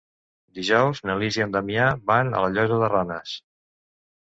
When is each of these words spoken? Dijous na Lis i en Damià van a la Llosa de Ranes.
Dijous 0.59 1.01
na 1.09 1.17
Lis 1.23 1.37
i 1.41 1.43
en 1.45 1.53
Damià 1.57 1.91
van 2.13 2.33
a 2.33 2.43
la 2.47 2.51
Llosa 2.57 2.83
de 2.87 2.91
Ranes. 2.97 3.39